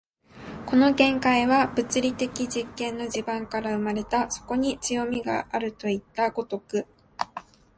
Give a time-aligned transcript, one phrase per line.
[0.65, 6.87] この見解は物理的実験の地盤から生まれた、そこに強味があるといった如く。